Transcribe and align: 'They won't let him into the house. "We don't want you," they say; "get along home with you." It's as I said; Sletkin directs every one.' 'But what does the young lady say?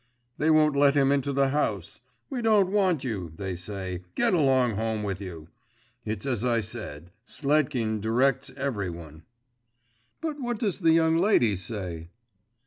'They 0.39 0.49
won't 0.49 0.75
let 0.75 0.95
him 0.95 1.11
into 1.11 1.31
the 1.31 1.49
house. 1.49 2.01
"We 2.27 2.41
don't 2.41 2.71
want 2.71 3.03
you," 3.03 3.31
they 3.35 3.55
say; 3.55 4.01
"get 4.15 4.33
along 4.33 4.71
home 4.73 5.03
with 5.03 5.21
you." 5.21 5.49
It's 6.05 6.25
as 6.25 6.43
I 6.43 6.59
said; 6.59 7.11
Sletkin 7.27 8.01
directs 8.01 8.49
every 8.57 8.89
one.' 8.89 9.21
'But 10.19 10.39
what 10.39 10.57
does 10.57 10.79
the 10.79 10.91
young 10.93 11.19
lady 11.19 11.55
say? 11.55 12.09